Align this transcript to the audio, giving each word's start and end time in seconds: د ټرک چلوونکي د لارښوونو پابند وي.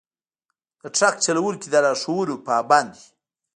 د 0.81 0.83
ټرک 0.95 1.15
چلوونکي 1.25 1.67
د 1.69 1.75
لارښوونو 1.85 2.35
پابند 2.47 2.89
وي. 2.97 3.05